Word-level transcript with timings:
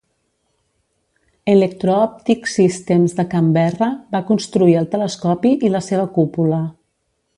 Electro 1.53 1.97
Optics 2.05 2.55
Systems 2.61 3.15
de 3.19 3.27
Canberra 3.35 3.91
va 4.17 4.23
construir 4.31 4.75
el 4.81 4.89
telescopi 4.95 5.53
i 5.69 5.73
la 5.77 5.83
seva 5.91 6.09
cúpula. 6.17 6.65